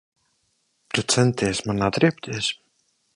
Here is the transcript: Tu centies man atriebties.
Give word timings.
Tu 0.93 1.03
centies 1.15 1.63
man 1.67 1.85
atriebties. 1.91 2.51